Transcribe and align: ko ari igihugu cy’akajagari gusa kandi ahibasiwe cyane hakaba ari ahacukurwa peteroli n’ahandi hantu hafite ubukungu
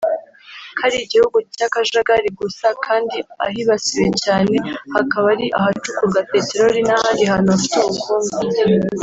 ko 0.77 0.81
ari 0.85 0.97
igihugu 1.05 1.37
cy’akajagari 1.55 2.29
gusa 2.39 2.67
kandi 2.85 3.17
ahibasiwe 3.47 4.07
cyane 4.23 4.55
hakaba 4.95 5.25
ari 5.33 5.45
ahacukurwa 5.59 6.19
peteroli 6.31 6.79
n’ahandi 6.87 7.23
hantu 7.31 7.49
hafite 7.53 7.77
ubukungu 7.89 8.37